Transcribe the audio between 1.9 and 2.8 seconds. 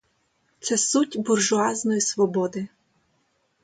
свободи!